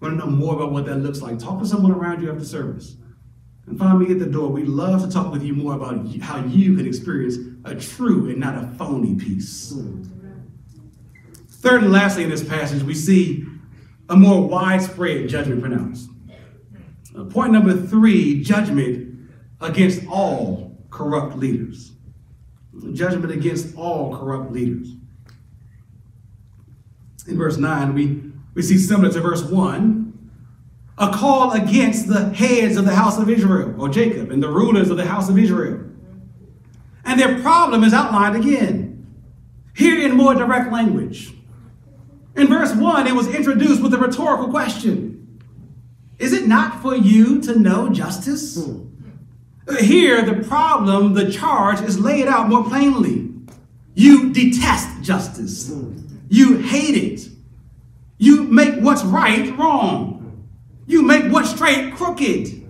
[0.00, 1.38] Want to know more about what that looks like?
[1.38, 2.96] Talk to someone around you after service.
[3.66, 4.50] And find me at the door.
[4.50, 8.38] We'd love to talk with you more about how you can experience a true and
[8.38, 9.74] not a phony peace.
[11.64, 13.42] Third and lastly, in this passage, we see
[14.10, 16.10] a more widespread judgment pronounced.
[17.18, 19.30] Uh, point number three judgment
[19.62, 21.92] against all corrupt leaders.
[22.92, 24.88] Judgment against all corrupt leaders.
[27.26, 28.20] In verse 9, we,
[28.52, 30.02] we see similar to verse 1
[30.98, 34.90] a call against the heads of the house of Israel, or Jacob, and the rulers
[34.90, 35.82] of the house of Israel.
[37.06, 39.06] And their problem is outlined again,
[39.74, 41.32] here in more direct language.
[42.36, 45.40] In verse 1, it was introduced with a rhetorical question
[46.18, 48.68] Is it not for you to know justice?
[49.80, 53.30] Here, the problem, the charge is laid out more plainly.
[53.94, 55.72] You detest justice,
[56.28, 57.28] you hate it,
[58.18, 60.48] you make what's right wrong,
[60.86, 62.62] you make what's straight crooked,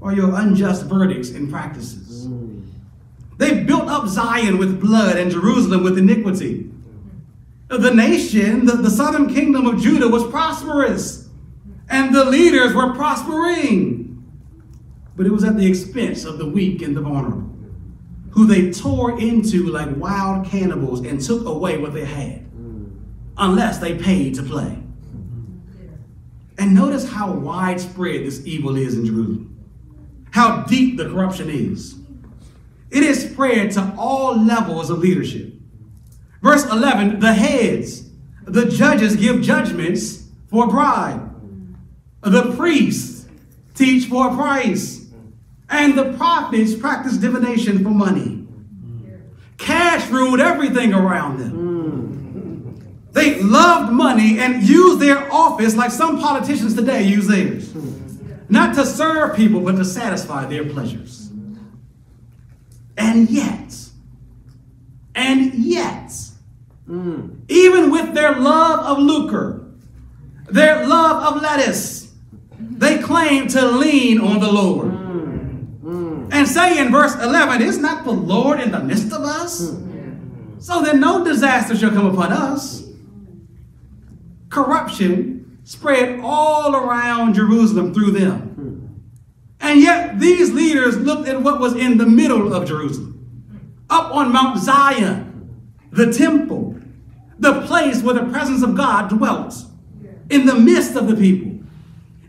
[0.00, 2.28] or your unjust verdicts and practices.
[3.38, 6.70] They've built up Zion with blood and Jerusalem with iniquity.
[7.68, 11.28] The nation, the, the southern kingdom of Judah, was prosperous,
[11.88, 14.04] and the leaders were prospering.
[15.16, 17.50] But it was at the expense of the weak and the vulnerable,
[18.30, 22.46] who they tore into like wild cannibals and took away what they had,
[23.36, 24.78] unless they paid to play.
[26.58, 29.66] And notice how widespread this evil is in Jerusalem,
[30.30, 31.96] how deep the corruption is.
[32.90, 35.55] It is spread to all levels of leadership.
[36.42, 38.08] Verse 11 the heads,
[38.44, 41.34] the judges give judgments for a bribe,
[42.22, 43.26] the priests
[43.74, 45.06] teach for a price,
[45.68, 48.46] and the prophets practice divination for money.
[49.58, 51.66] Cash ruled everything around them.
[53.12, 57.74] They loved money and used their office like some politicians today use theirs.
[58.48, 61.30] Not to serve people, but to satisfy their pleasures.
[62.96, 63.74] And yet,
[65.16, 66.12] and yet,
[66.88, 67.30] Mm.
[67.48, 69.64] even with their love of lucre,
[70.48, 72.12] their love of lettuce,
[72.60, 74.92] they claim to lean on the Lord.
[75.84, 76.28] Mm.
[76.30, 79.74] And say in verse 11, Is not the Lord in the midst of us?
[80.58, 82.84] So that no disaster shall come upon us.
[84.48, 89.02] Corruption spread all around Jerusalem through them.
[89.60, 93.15] And yet these leaders looked at what was in the middle of Jerusalem,
[93.88, 96.76] up on Mount Zion, the temple,
[97.38, 99.54] the place where the presence of God dwelt,
[100.28, 101.60] in the midst of the people,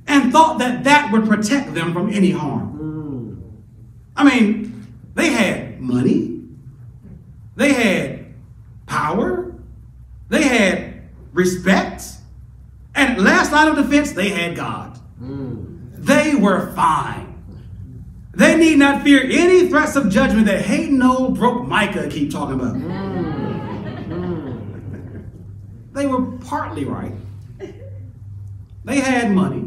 [0.08, 3.54] and thought that that would protect them from any harm.
[4.16, 6.42] I mean, they had money,
[7.56, 8.34] they had
[8.86, 9.56] power,
[10.30, 11.02] they had
[11.34, 12.04] respect,
[12.96, 15.00] and last line of defense, they had God.
[15.22, 15.94] Mm.
[15.96, 17.27] They were fine.
[18.38, 22.60] They need not fear any threats of judgment that hating old broke Micah keep talking
[22.60, 22.76] about.
[22.76, 25.26] Mm, mm.
[25.94, 27.14] They were partly right.
[28.86, 29.66] They had money.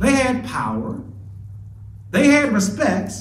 [0.00, 1.00] They had power.
[2.10, 3.12] They had respect.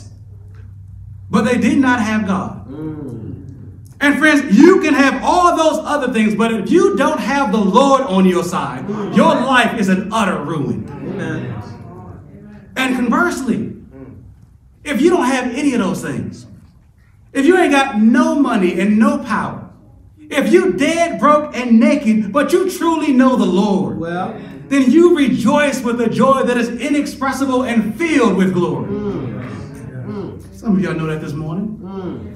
[1.30, 2.68] But they did not have God.
[2.68, 3.78] Mm.
[4.02, 7.60] And friends, you can have all those other things, but if you don't have the
[7.60, 10.90] Lord on your side, your life is an utter ruin.
[10.90, 11.56] Amen.
[12.76, 13.76] And conversely,
[14.84, 16.46] if you don't have any of those things,
[17.34, 19.70] if you ain't got no money and no power,
[20.30, 25.18] if you dead, broke, and naked, but you truly know the Lord, Well, then you
[25.18, 28.90] rejoice with a joy that is inexpressible and filled with glory.
[28.90, 30.56] Mm.
[30.56, 31.80] Some of y'all know that this morning.
[31.82, 32.36] Mm.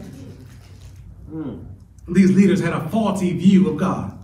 [1.31, 1.65] Mm.
[2.07, 4.17] These leaders had a faulty view of God.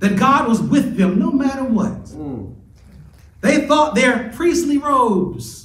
[0.00, 2.12] That God was with them no matter what.
[3.40, 5.63] They thought their priestly robes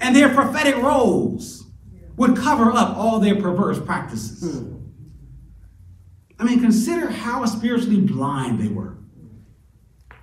[0.00, 1.64] and their prophetic roles
[2.16, 4.52] would cover up all their perverse practices.
[4.52, 4.76] Hmm.
[6.38, 8.96] I mean, consider how spiritually blind they were.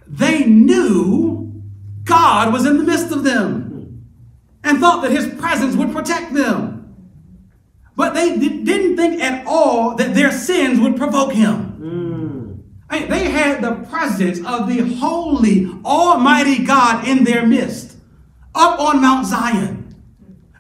[0.07, 1.63] They knew
[2.03, 4.05] God was in the midst of them
[4.63, 6.95] and thought that his presence would protect them.
[7.95, 11.55] But they di- didn't think at all that their sins would provoke him.
[11.55, 12.53] Hmm.
[12.89, 17.93] I mean, they had the presence of the holy, almighty God in their midst,
[18.56, 19.95] up on Mount Zion.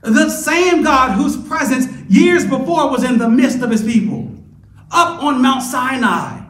[0.01, 4.29] The same God whose presence years before was in the midst of his people,
[4.91, 6.41] up on Mount Sinai,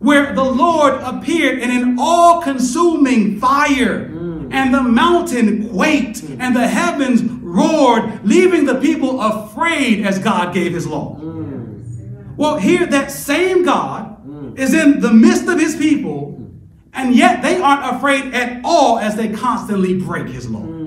[0.00, 4.52] where the Lord appeared in an all consuming fire, mm.
[4.52, 10.72] and the mountain quaked, and the heavens roared, leaving the people afraid as God gave
[10.72, 11.16] his law.
[11.16, 12.36] Mm.
[12.36, 14.58] Well, here that same God mm.
[14.58, 16.50] is in the midst of his people,
[16.92, 20.77] and yet they aren't afraid at all as they constantly break his law.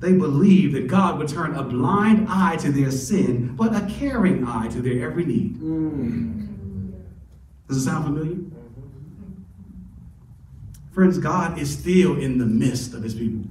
[0.00, 4.46] They believe that God would turn a blind eye to their sin, but a caring
[4.46, 5.58] eye to their every need.
[7.68, 8.36] Does it sound familiar?
[10.92, 13.50] Friends, God is still in the midst of his people.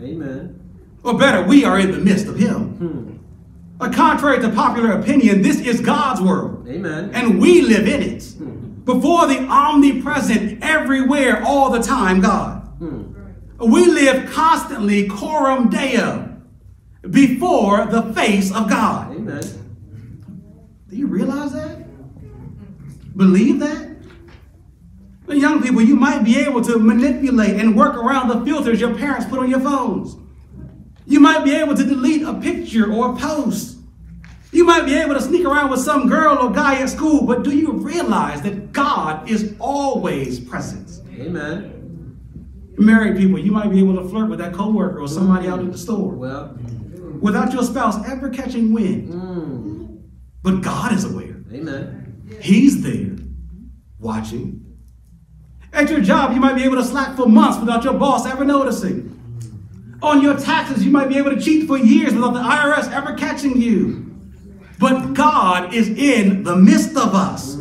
[0.00, 0.60] Amen.
[1.02, 3.22] Or better, we are in the midst of him.
[3.80, 6.66] Uh, contrary to popular opinion, this is God's world.
[6.68, 7.10] Amen.
[7.12, 8.34] And we live in it.
[8.84, 12.55] Before the omnipresent, everywhere, all the time God.
[13.58, 16.36] We live constantly coram deo
[17.10, 19.14] before the face of God.
[19.16, 19.42] Amen.
[20.88, 21.84] Do you realize that?
[23.16, 23.96] Believe that?
[25.26, 28.94] Well, young people, you might be able to manipulate and work around the filters your
[28.94, 30.16] parents put on your phones.
[31.06, 33.78] You might be able to delete a picture or a post.
[34.52, 37.42] You might be able to sneak around with some girl or guy at school, but
[37.42, 41.00] do you realize that God is always present?
[41.18, 41.75] Amen.
[42.78, 45.72] Married people, you might be able to flirt with that coworker or somebody out at
[45.72, 46.58] the store Well,
[47.20, 49.12] without your spouse ever catching wind.
[49.12, 50.02] mm.
[50.42, 51.36] But God is aware.
[51.52, 52.22] Amen.
[52.40, 53.16] He's there
[53.98, 54.62] watching.
[55.72, 58.44] At your job, you might be able to slack for months without your boss ever
[58.44, 59.12] noticing.
[60.02, 63.14] On your taxes, you might be able to cheat for years without the IRS ever
[63.14, 64.14] catching you.
[64.78, 67.55] But God is in the midst of us.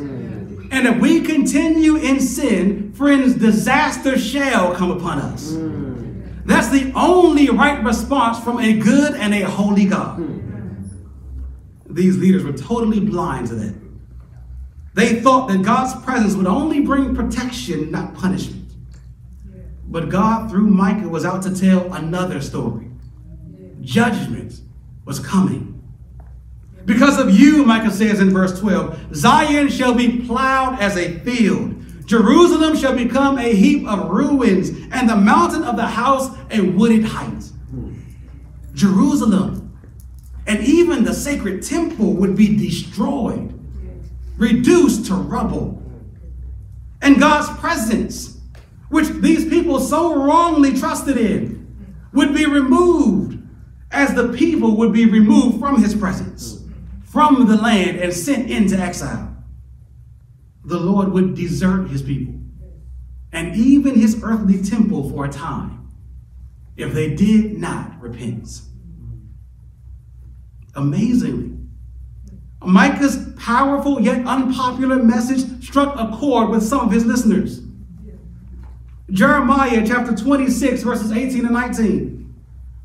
[0.76, 5.54] And if we continue in sin, friends, disaster shall come upon us.
[5.54, 6.46] Mm.
[6.46, 10.18] That's the only right response from a good and a holy God.
[10.18, 10.84] Hmm.
[11.90, 13.76] These leaders were totally blind to that.
[14.96, 18.70] They thought that God's presence would only bring protection, not punishment.
[19.88, 22.90] But God, through Micah, was out to tell another story.
[23.80, 24.60] Judgment
[25.06, 25.75] was coming.
[26.86, 31.76] Because of you, Micah says in verse 12, Zion shall be plowed as a field.
[32.06, 37.04] Jerusalem shall become a heap of ruins, and the mountain of the house a wooded
[37.04, 37.52] height.
[38.74, 39.66] Jerusalem
[40.48, 43.52] and even the sacred temple would be destroyed,
[44.38, 45.82] reduced to rubble.
[47.02, 48.40] And God's presence,
[48.90, 51.66] which these people so wrongly trusted in,
[52.14, 53.42] would be removed
[53.92, 56.55] as the people would be removed from his presence,
[57.16, 59.34] from the land, and sent into exile.
[60.66, 62.34] The Lord would desert his people
[63.32, 65.90] and even his earthly temple for a time
[66.76, 68.60] if they did not repent.
[70.76, 71.58] Amazingly,
[72.62, 77.62] Micah's powerful yet unpopular message struck a chord with some of his listeners.
[79.10, 82.36] Jeremiah chapter 26, verses 18 and 19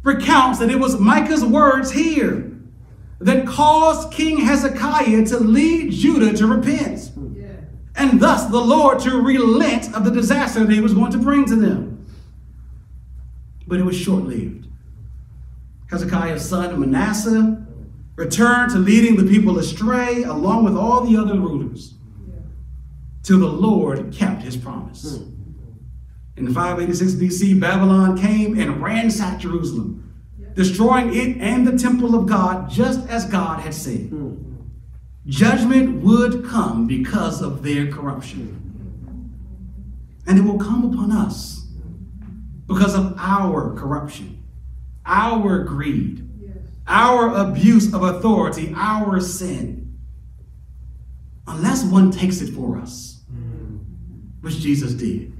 [0.05, 2.50] recounts that it was Micah's words here
[3.21, 7.13] that caused King Hezekiah to lead Judah to repent,
[7.95, 11.45] and thus the Lord to relent of the disaster that he was going to bring
[11.47, 12.07] to them.
[13.67, 14.67] But it was short lived.
[15.91, 17.67] Hezekiah's son Manasseh,
[18.17, 21.95] returned to leading the people astray along with all the other rulers,
[23.23, 25.17] till the Lord kept his promise.
[25.17, 25.31] Hmm.
[26.37, 30.10] In 586 BC, Babylon came and ransacked Jerusalem,
[30.55, 34.13] destroying it and the temple of God, just as God had said.
[35.27, 38.57] Judgment would come because of their corruption.
[40.27, 41.67] And it will come upon us
[42.67, 44.43] because of our corruption,
[45.05, 46.29] our greed,
[46.87, 49.99] our abuse of authority, our sin.
[51.47, 53.23] Unless one takes it for us,
[54.41, 55.33] which Jesus did.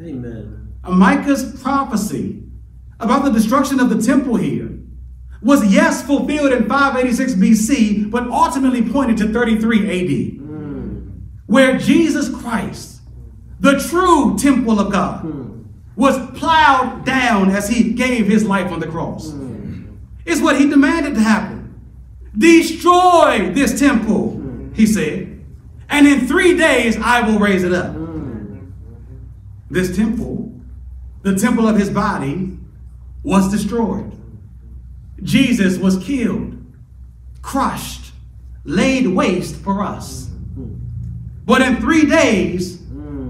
[0.00, 0.72] Amen.
[0.88, 2.37] Micah's prophecy
[3.00, 4.70] about the destruction of the temple here
[5.42, 11.02] was, yes, fulfilled in 586 BC, but ultimately pointed to 33 AD, Mm.
[11.46, 13.00] where Jesus Christ,
[13.60, 15.64] the true temple of God, Mm.
[15.94, 19.30] was plowed down as he gave his life on the cross.
[19.32, 19.84] Mm.
[20.26, 21.74] It's what he demanded to happen.
[22.36, 24.40] Destroy this temple,
[24.74, 25.40] he said,
[25.88, 27.94] and in three days I will raise it up.
[27.94, 28.58] Mm.
[29.70, 30.52] This temple,
[31.22, 32.57] the temple of his body,
[33.22, 34.12] was destroyed.
[35.22, 36.56] Jesus was killed,
[37.42, 38.12] crushed,
[38.64, 40.30] laid waste for us.
[41.44, 42.82] But in three days,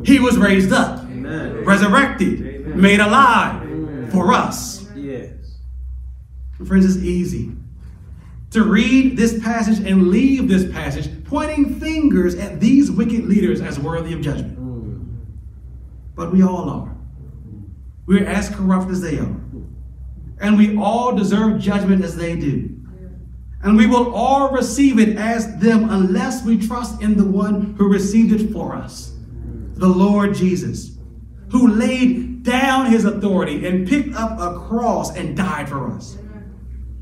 [0.05, 1.65] he was raised up, Amen.
[1.65, 2.81] resurrected, Amen.
[2.81, 4.11] made alive Amen.
[4.11, 4.87] for us.
[4.95, 5.31] Yes.
[6.67, 7.53] Friends, it's easy
[8.51, 13.79] to read this passage and leave this passage pointing fingers at these wicked leaders as
[13.79, 14.59] worthy of judgment.
[14.59, 15.17] Mm.
[16.15, 16.97] But we all are.
[18.07, 19.37] We're as corrupt as they are.
[20.41, 22.79] And we all deserve judgment as they do.
[23.63, 27.89] And we will all receive it as them unless we trust in the one who
[27.93, 29.17] received it for us,
[29.75, 30.97] the Lord Jesus,
[31.51, 36.19] who laid down his authority and picked up a cross and died for us,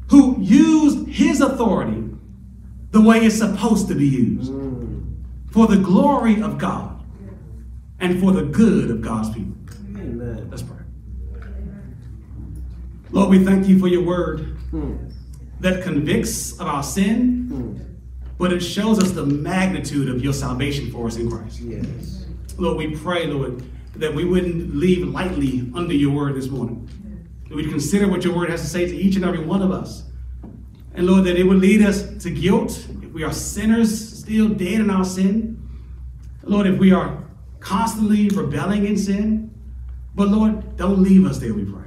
[0.09, 2.05] who used his authority
[2.91, 4.53] the way it's supposed to be used
[5.51, 7.05] for the glory of God
[8.01, 9.55] and for the good of God's people.
[9.97, 10.49] Amen.
[10.51, 10.77] Let's pray.
[13.17, 14.99] Lord, we thank you for your word Mm.
[15.63, 17.79] that convicts of our sin, Mm.
[18.37, 21.63] but it shows us the magnitude of your salvation for us in Christ.
[21.63, 22.27] Yes.
[22.59, 23.63] Lord, we pray, Lord,
[23.97, 26.87] that we wouldn't leave lightly under your word this morning.
[27.49, 29.71] That we'd consider what your word has to say to each and every one of
[29.71, 30.03] us.
[30.95, 34.81] And Lord, that it would lead us to guilt if we are sinners still dead
[34.81, 35.57] in our sin.
[36.45, 37.25] Lord, if we are
[37.61, 39.53] constantly rebelling in sin.
[40.15, 41.86] But Lord, don't leave us there, we pray.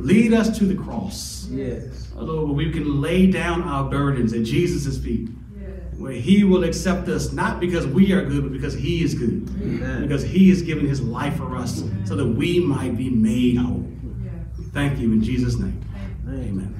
[0.00, 1.46] Lead us to the cross.
[1.50, 2.08] Yes.
[2.16, 5.28] Oh, Lord, where we can lay down our burdens at Jesus' feet,
[5.98, 9.48] where He will accept us, not because we are good, but because He is good.
[9.60, 10.02] Amen.
[10.02, 13.86] Because He has given His life for us so that we might be made whole.
[14.72, 15.84] Thank you in Jesus' name.
[16.26, 16.48] Amen.
[16.48, 16.79] Amen.